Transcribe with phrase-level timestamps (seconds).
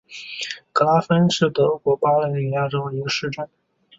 [0.73, 3.47] 格拉芬是德国巴伐利亚州的一个市镇。